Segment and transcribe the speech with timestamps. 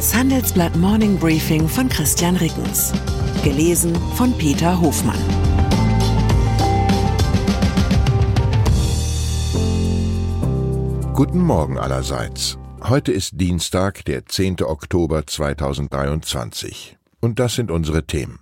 [0.00, 2.90] Das Handelsblatt Morning Briefing von Christian Rickens.
[3.44, 5.18] Gelesen von Peter Hofmann.
[11.12, 12.56] Guten Morgen allerseits.
[12.82, 14.62] Heute ist Dienstag, der 10.
[14.62, 16.96] Oktober 2023.
[17.20, 18.38] Und das sind unsere Themen.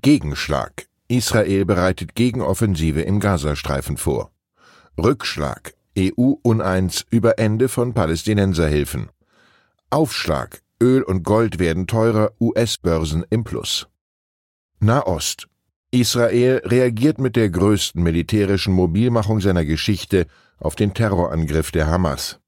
[0.00, 0.88] Gegenschlag.
[1.06, 4.32] Israel bereitet Gegenoffensive im Gazastreifen vor.
[4.98, 5.74] Rückschlag.
[5.96, 9.10] EU uneins über Ende von Palästinenserhilfen.
[9.90, 10.60] Aufschlag.
[10.82, 13.86] Öl und Gold werden teurer, US-Börsen im Plus.
[14.80, 15.46] Nahost.
[15.92, 20.26] Israel reagiert mit der größten militärischen Mobilmachung seiner Geschichte
[20.58, 22.40] auf den Terrorangriff der Hamas.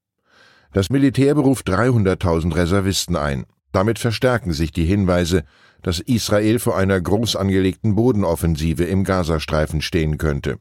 [0.72, 3.46] Das Militär beruft 300.000 Reservisten ein.
[3.70, 5.44] Damit verstärken sich die Hinweise,
[5.82, 10.58] dass Israel vor einer groß angelegten Bodenoffensive im Gazastreifen stehen könnte.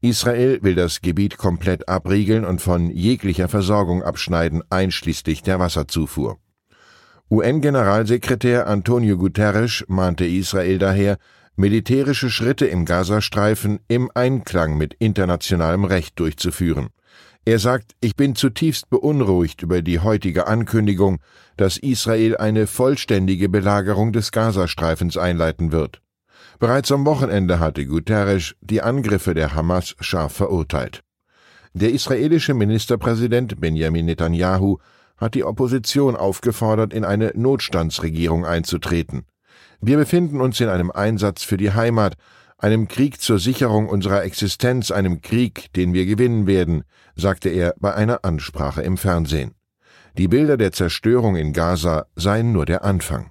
[0.00, 6.38] Israel will das Gebiet komplett abriegeln und von jeglicher Versorgung abschneiden, einschließlich der Wasserzufuhr.
[7.32, 11.16] UN-Generalsekretär Antonio Guterres mahnte Israel daher,
[11.56, 16.90] militärische Schritte im Gazastreifen im Einklang mit internationalem Recht durchzuführen.
[17.46, 21.20] Er sagt, ich bin zutiefst beunruhigt über die heutige Ankündigung,
[21.56, 26.02] dass Israel eine vollständige Belagerung des Gazastreifens einleiten wird.
[26.58, 31.00] Bereits am Wochenende hatte Guterres die Angriffe der Hamas scharf verurteilt.
[31.72, 34.76] Der israelische Ministerpräsident Benjamin Netanyahu
[35.22, 39.24] hat die Opposition aufgefordert, in eine Notstandsregierung einzutreten.
[39.80, 42.14] Wir befinden uns in einem Einsatz für die Heimat,
[42.58, 47.94] einem Krieg zur Sicherung unserer Existenz, einem Krieg, den wir gewinnen werden, sagte er bei
[47.94, 49.54] einer Ansprache im Fernsehen.
[50.18, 53.30] Die Bilder der Zerstörung in Gaza seien nur der Anfang.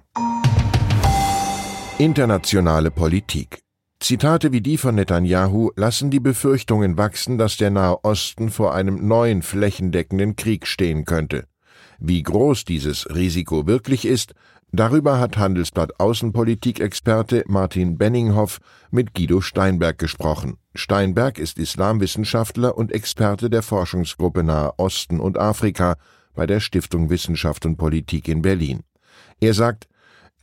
[1.98, 3.62] Internationale Politik
[4.02, 9.06] Zitate wie die von Netanyahu lassen die Befürchtungen wachsen, dass der Nahe Osten vor einem
[9.06, 11.44] neuen flächendeckenden Krieg stehen könnte.
[12.04, 14.34] Wie groß dieses Risiko wirklich ist,
[14.72, 18.58] darüber hat Handelsblatt Außenpolitikexperte Martin Benninghoff
[18.90, 20.56] mit Guido Steinberg gesprochen.
[20.74, 25.94] Steinberg ist Islamwissenschaftler und Experte der Forschungsgruppe Nahe Osten und Afrika
[26.34, 28.80] bei der Stiftung Wissenschaft und Politik in Berlin.
[29.38, 29.86] Er sagt,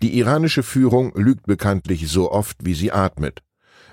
[0.01, 3.41] die iranische Führung lügt bekanntlich so oft, wie sie atmet.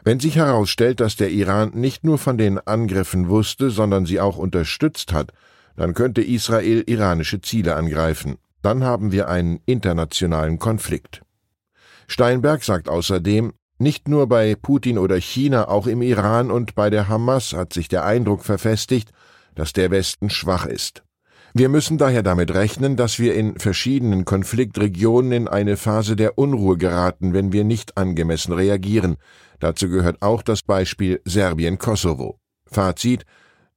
[0.04, 4.36] Wenn sich herausstellt, dass der Iran nicht nur von den Angriffen wusste, sondern sie auch
[4.36, 5.32] unterstützt hat,
[5.76, 8.37] dann könnte Israel iranische Ziele angreifen.
[8.62, 11.22] Dann haben wir einen internationalen Konflikt.
[12.09, 17.09] Steinberg sagt außerdem, nicht nur bei Putin oder China, auch im Iran und bei der
[17.09, 19.10] Hamas hat sich der Eindruck verfestigt,
[19.54, 21.03] dass der Westen schwach ist.
[21.53, 26.76] Wir müssen daher damit rechnen, dass wir in verschiedenen Konfliktregionen in eine Phase der Unruhe
[26.76, 29.16] geraten, wenn wir nicht angemessen reagieren.
[29.59, 32.38] Dazu gehört auch das Beispiel Serbien-Kosovo.
[32.66, 33.25] Fazit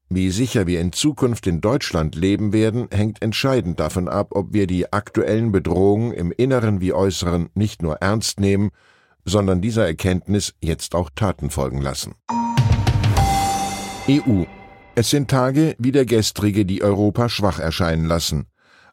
[0.10, 4.68] wie sicher wir in Zukunft in Deutschland leben werden, hängt entscheidend davon ab, ob wir
[4.68, 8.72] die aktuellen Bedrohungen im Inneren wie Äußeren nicht nur ernst nehmen,
[9.26, 12.16] sondern dieser Erkenntnis jetzt auch Taten folgen lassen.
[14.10, 14.46] EU
[15.00, 18.48] es sind Tage wie der gestrige, die Europa schwach erscheinen lassen.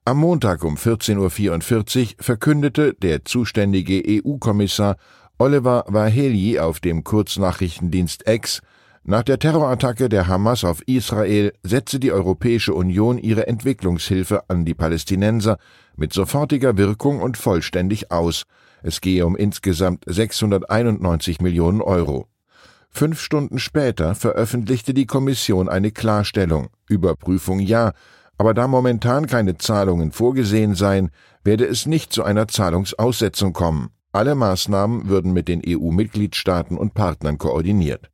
[0.04, 1.18] Am Montag um 14.44
[2.00, 4.98] Uhr verkündete der zuständige EU-Kommissar
[5.36, 8.60] Oliver Vaheli auf dem Kurznachrichtendienst X,
[9.08, 14.74] nach der Terrorattacke der Hamas auf Israel setze die Europäische Union ihre Entwicklungshilfe an die
[14.74, 15.58] Palästinenser
[15.94, 18.42] mit sofortiger Wirkung und vollständig aus.
[18.82, 22.26] Es gehe um insgesamt 691 Millionen Euro.
[22.90, 26.70] Fünf Stunden später veröffentlichte die Kommission eine Klarstellung.
[26.88, 27.92] Überprüfung ja,
[28.38, 31.10] aber da momentan keine Zahlungen vorgesehen seien,
[31.44, 33.90] werde es nicht zu einer Zahlungsaussetzung kommen.
[34.10, 38.10] Alle Maßnahmen würden mit den EU-Mitgliedstaaten und Partnern koordiniert.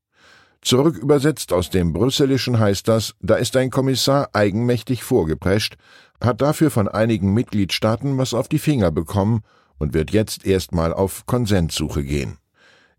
[0.62, 5.76] Zurück übersetzt aus dem Brüsselischen heißt das, da ist ein Kommissar eigenmächtig vorgeprescht,
[6.20, 9.42] hat dafür von einigen Mitgliedstaaten was auf die Finger bekommen
[9.78, 12.38] und wird jetzt erstmal auf Konsenssuche gehen.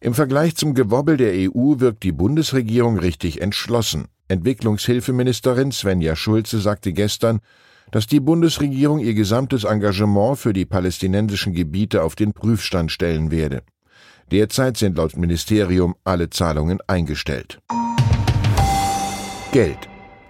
[0.01, 4.07] Im Vergleich zum Gewobbel der EU wirkt die Bundesregierung richtig entschlossen.
[4.27, 7.39] Entwicklungshilfeministerin Svenja Schulze sagte gestern,
[7.91, 13.63] dass die Bundesregierung ihr gesamtes Engagement für die palästinensischen Gebiete auf den Prüfstand stellen werde.
[14.33, 17.59] Derzeit sind laut Ministerium alle Zahlungen eingestellt.
[19.51, 19.77] Geld.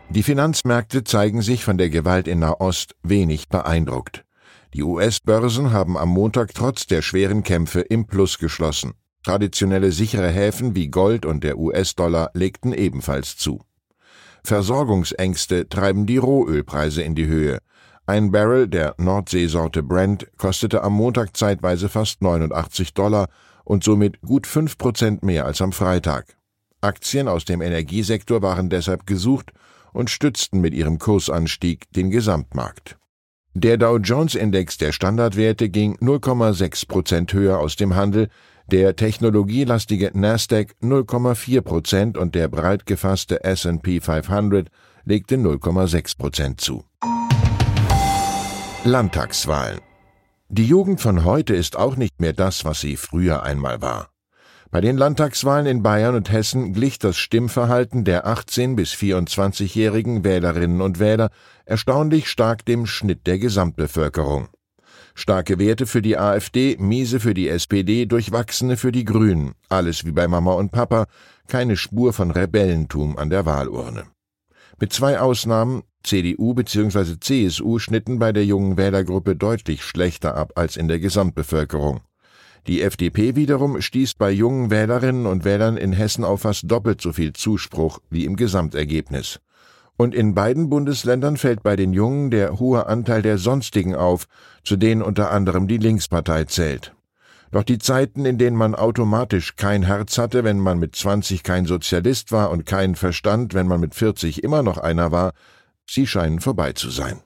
[0.10, 4.26] Die Finanzmärkte zeigen sich von der Gewalt in Nahost wenig beeindruckt.
[4.74, 8.92] Die US-Börsen haben am Montag trotz der schweren Kämpfe im Plus geschlossen.
[9.24, 13.62] Traditionelle sichere Häfen wie Gold und der US-Dollar legten ebenfalls zu.
[14.44, 17.60] Versorgungsängste treiben die Rohölpreise in die Höhe.
[18.06, 23.30] Ein Barrel der Nordseesorte Brent kostete am Montag zeitweise fast 89 Dollar
[23.64, 26.38] und somit gut fünf Prozent mehr als am Freitag.
[26.82, 29.54] Aktien aus dem Energiesektor waren deshalb gesucht
[29.94, 32.98] und stützten mit ihrem Kursanstieg den Gesamtmarkt.
[33.54, 38.30] Der Dow Jones Index der Standardwerte ging 0,6 Prozent höher aus dem Handel,
[38.68, 44.70] der technologielastige Nasdaq 0,4 Prozent und der breit gefasste S&P 500
[45.06, 46.84] legte 0,6 Prozent zu.
[48.84, 49.80] Landtagswahlen
[50.56, 54.12] Die Jugend von heute ist auch nicht mehr das, was sie früher einmal war.
[54.70, 60.82] Bei den Landtagswahlen in Bayern und Hessen glich das Stimmverhalten der 18 bis 24-jährigen Wählerinnen
[60.82, 61.32] und Wähler
[61.66, 64.48] erstaunlich stark dem Schnitt der Gesamtbevölkerung.
[65.16, 69.54] Starke Werte für die AfD, miese für die SPD, durchwachsene für die Grünen.
[69.70, 71.08] Alles wie bei Mama und Papa,
[71.48, 74.13] keine Spur von Rebellentum an der Wahlurne.
[74.84, 77.16] Mit zwei Ausnahmen, CDU bzw.
[77.18, 82.02] CSU schnitten bei der jungen Wählergruppe deutlich schlechter ab als in der Gesamtbevölkerung.
[82.68, 87.14] Die FDP wiederum stieß bei jungen Wählerinnen und Wählern in Hessen auf fast doppelt so
[87.14, 89.40] viel Zuspruch wie im Gesamtergebnis.
[89.96, 94.26] Und in beiden Bundesländern fällt bei den Jungen der hohe Anteil der Sonstigen auf,
[94.66, 96.94] zu denen unter anderem die Linkspartei zählt.
[97.54, 101.68] Doch die Zeiten, in denen man automatisch kein Herz hatte, wenn man mit 20 kein
[101.68, 105.34] Sozialist war und keinen Verstand, wenn man mit 40 immer noch einer war,
[105.88, 107.22] sie scheinen vorbei zu sein.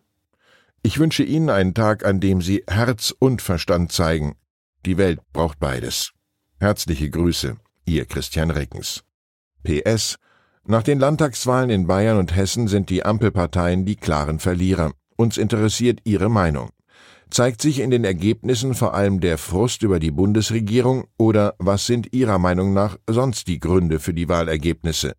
[0.83, 4.35] Ich wünsche Ihnen einen Tag, an dem Sie Herz und Verstand zeigen,
[4.85, 6.11] die Welt braucht beides.
[6.59, 9.05] Herzliche Grüße, Ihr Christian Reckens.
[9.63, 10.17] PS
[10.65, 14.91] Nach den Landtagswahlen in Bayern und Hessen sind die Ampelparteien die klaren Verlierer.
[15.15, 16.71] Uns interessiert Ihre Meinung.
[17.29, 22.13] Zeigt sich in den Ergebnissen vor allem der Frust über die Bundesregierung oder was sind
[22.13, 25.13] Ihrer Meinung nach sonst die Gründe für die Wahlergebnisse?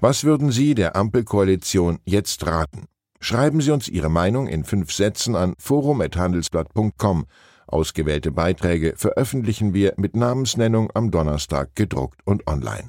[0.00, 2.86] Was würden Sie der Ampelkoalition jetzt raten?
[3.20, 7.26] Schreiben Sie uns Ihre Meinung in fünf Sätzen an forum.handelsblatt.com
[7.66, 12.88] Ausgewählte Beiträge veröffentlichen wir mit Namensnennung am Donnerstag gedruckt und online.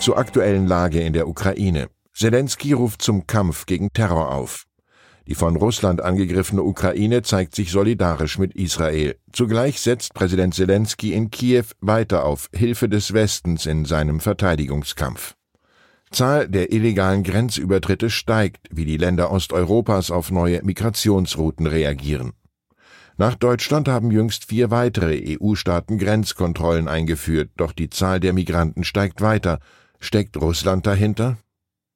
[0.00, 1.88] Zur aktuellen Lage in der Ukraine.
[2.14, 4.66] Zelensky ruft zum Kampf gegen Terror auf.
[5.30, 9.14] Die von Russland angegriffene Ukraine zeigt sich solidarisch mit Israel.
[9.32, 15.36] Zugleich setzt Präsident Zelensky in Kiew weiter auf Hilfe des Westens in seinem Verteidigungskampf.
[16.10, 22.32] Zahl der illegalen Grenzübertritte steigt, wie die Länder Osteuropas auf neue Migrationsrouten reagieren.
[23.16, 29.20] Nach Deutschland haben jüngst vier weitere EU-Staaten Grenzkontrollen eingeführt, doch die Zahl der Migranten steigt
[29.20, 29.60] weiter.
[30.00, 31.38] Steckt Russland dahinter?